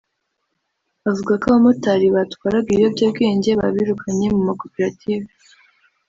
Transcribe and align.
avuga 1.09 1.31
ko 1.41 1.45
abamotari 1.47 2.07
batwaraga 2.15 2.67
ibiyobyabwenge 2.71 3.51
babirukanye 3.61 4.27
mu 4.35 4.41
makoperative 4.47 5.27